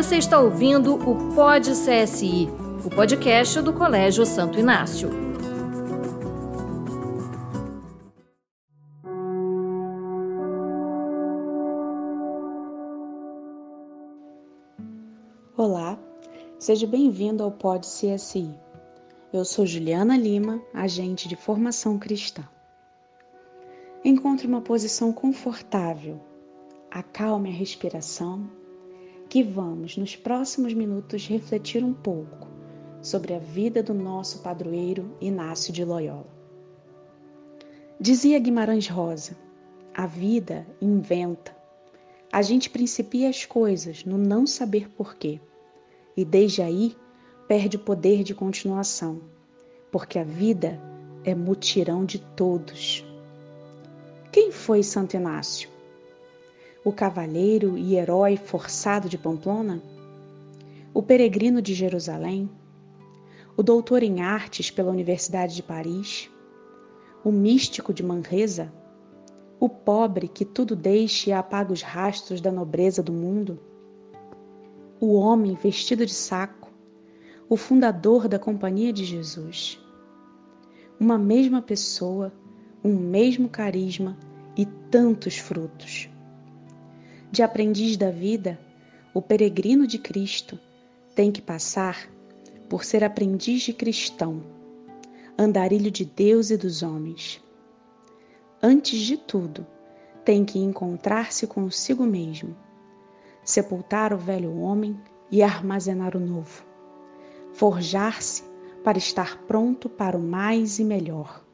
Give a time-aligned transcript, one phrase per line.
[0.00, 2.48] Você está ouvindo o Pod CSI,
[2.86, 5.10] o podcast do Colégio Santo Inácio.
[15.54, 15.98] Olá,
[16.58, 18.58] seja bem-vindo ao Pod CSI.
[19.30, 22.42] Eu sou Juliana Lima, agente de formação cristã.
[24.02, 26.18] Encontre uma posição confortável,
[26.90, 28.59] acalme a respiração
[29.30, 32.48] que vamos, nos próximos minutos, refletir um pouco
[33.00, 36.26] sobre a vida do nosso padroeiro Inácio de Loyola.
[38.00, 39.38] Dizia Guimarães Rosa:
[39.94, 41.56] a vida inventa.
[42.32, 45.40] A gente principia as coisas no não saber porquê,
[46.16, 46.96] e desde aí
[47.46, 49.20] perde o poder de continuação,
[49.92, 50.80] porque a vida
[51.22, 53.04] é mutirão de todos.
[54.32, 55.70] Quem foi Santo Inácio?
[56.82, 59.82] O cavalheiro e herói forçado de Pamplona,
[60.94, 62.48] o peregrino de Jerusalém,
[63.54, 66.30] o doutor em artes pela Universidade de Paris,
[67.22, 68.72] o místico de Manresa,
[69.58, 73.60] o pobre que tudo deixa e apaga os rastros da nobreza do mundo,
[74.98, 76.70] o homem vestido de saco,
[77.46, 79.78] o fundador da Companhia de Jesus.
[80.98, 82.32] Uma mesma pessoa,
[82.82, 84.16] um mesmo carisma
[84.56, 86.08] e tantos frutos
[87.30, 88.58] de aprendiz da vida,
[89.14, 90.58] o peregrino de Cristo
[91.14, 92.10] tem que passar
[92.68, 94.42] por ser aprendiz de cristão,
[95.38, 97.42] andarilho de Deus e dos homens.
[98.62, 99.66] Antes de tudo,
[100.24, 102.56] tem que encontrar-se consigo mesmo,
[103.44, 104.98] sepultar o velho homem
[105.30, 106.64] e armazenar o novo,
[107.52, 108.42] forjar-se
[108.82, 111.44] para estar pronto para o mais e melhor.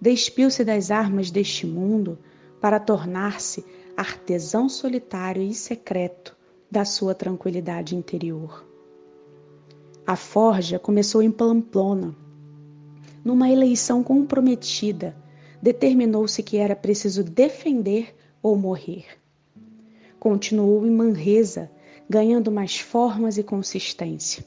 [0.00, 2.18] Despiu-se das armas deste mundo
[2.60, 3.64] para tornar-se
[3.96, 6.36] artesão solitário e secreto
[6.70, 8.66] da sua tranquilidade interior.
[10.06, 12.14] A forja começou em Pamplona.
[13.24, 15.16] Numa eleição comprometida,
[15.62, 19.06] determinou-se que era preciso defender ou morrer.
[20.18, 21.70] Continuou em Manresa,
[22.08, 24.44] ganhando mais formas e consistência.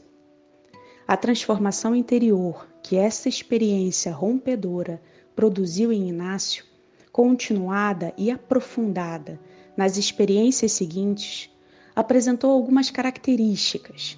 [1.07, 5.01] A transformação interior que essa experiência rompedora
[5.35, 6.65] produziu em Inácio
[7.11, 9.39] continuada e aprofundada
[9.75, 11.49] nas experiências seguintes,
[11.95, 14.17] apresentou algumas características.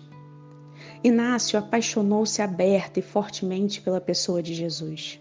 [1.03, 5.19] Inácio apaixonou-se aberta e fortemente pela pessoa de Jesus.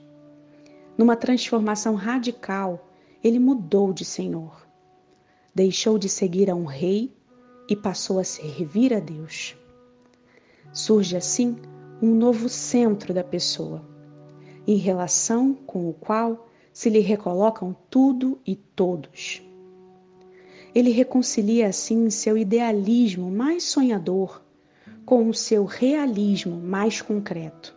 [0.96, 2.88] Numa transformação radical,
[3.22, 4.66] ele mudou de Senhor.
[5.54, 7.16] Deixou de seguir a um rei
[7.68, 9.56] e passou a servir a Deus.
[10.72, 11.56] Surge assim
[12.02, 13.84] um novo centro da pessoa,
[14.66, 16.47] em relação com o qual
[16.78, 19.42] se lhe recolocam tudo e todos.
[20.72, 24.40] Ele reconcilia assim seu idealismo mais sonhador
[25.04, 27.76] com o seu realismo mais concreto.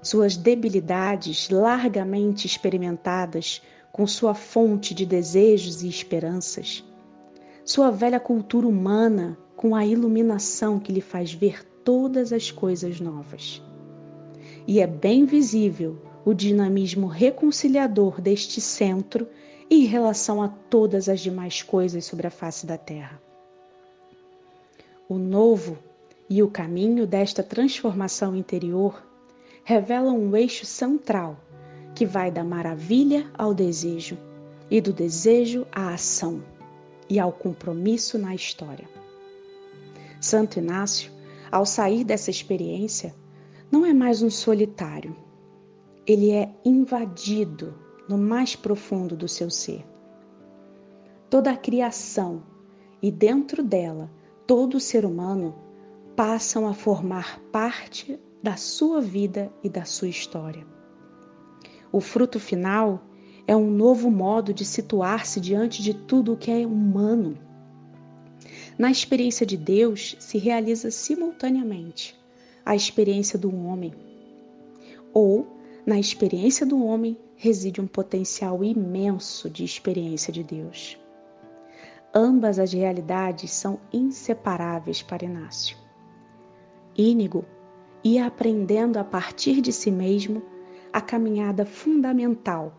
[0.00, 3.60] Suas debilidades largamente experimentadas
[3.90, 6.84] com sua fonte de desejos e esperanças,
[7.64, 13.60] sua velha cultura humana com a iluminação que lhe faz ver todas as coisas novas.
[14.68, 19.26] E é bem visível o dinamismo reconciliador deste centro
[19.70, 23.18] em relação a todas as demais coisas sobre a face da Terra.
[25.08, 25.78] O novo
[26.28, 29.02] e o caminho desta transformação interior
[29.64, 31.40] revelam um eixo central
[31.94, 34.18] que vai da maravilha ao desejo
[34.70, 36.42] e do desejo à ação
[37.08, 38.86] e ao compromisso na história.
[40.20, 41.10] Santo Inácio,
[41.50, 43.14] ao sair dessa experiência,
[43.72, 45.16] não é mais um solitário
[46.08, 47.74] ele é invadido
[48.08, 49.84] no mais profundo do seu ser.
[51.28, 52.42] Toda a criação
[53.02, 54.10] e dentro dela
[54.46, 55.54] todo o ser humano
[56.16, 60.66] passam a formar parte da sua vida e da sua história.
[61.92, 63.02] O fruto final
[63.46, 67.36] é um novo modo de situar-se diante de tudo o que é humano.
[68.78, 72.18] Na experiência de Deus se realiza simultaneamente
[72.64, 73.92] a experiência do homem,
[75.12, 75.57] ou
[75.88, 81.00] na experiência do homem reside um potencial imenso de experiência de Deus.
[82.14, 85.78] Ambas as realidades são inseparáveis para Inácio.
[86.94, 87.42] Ínigo
[88.04, 90.42] ia aprendendo a partir de si mesmo
[90.92, 92.76] a caminhada fundamental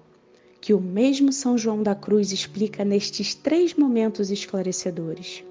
[0.62, 5.44] que o mesmo São João da Cruz explica nestes três momentos esclarecedores.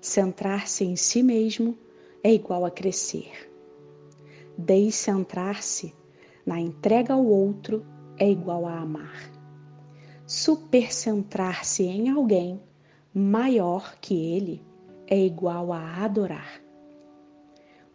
[0.00, 1.76] Centrar-se em si mesmo
[2.24, 3.52] é igual a crescer.
[4.56, 5.94] Descentrar-se
[6.46, 7.84] na entrega ao outro
[8.16, 9.30] é igual a amar.
[10.24, 12.62] Supercentrar-se em alguém
[13.12, 14.64] maior que ele
[15.06, 16.60] é igual a adorar.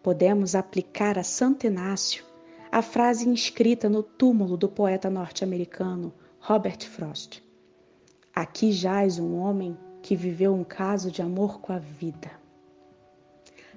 [0.03, 2.25] Podemos aplicar a Santo Inácio
[2.71, 7.44] a frase inscrita no túmulo do poeta norte-americano Robert Frost.
[8.33, 12.31] Aqui jaz um homem que viveu um caso de amor com a vida.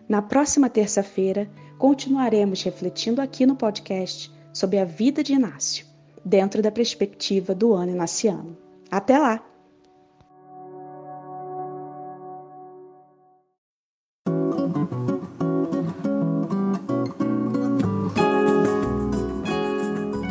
[0.08, 5.84] Na próxima terça-feira, continuaremos refletindo aqui no podcast sobre a vida de Inácio,
[6.24, 8.56] dentro da perspectiva do ano inaciano.
[8.90, 9.44] Até lá!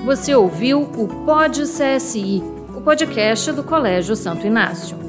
[0.06, 2.42] Você ouviu o Pod CSI,
[2.76, 5.03] o podcast do Colégio Santo Inácio.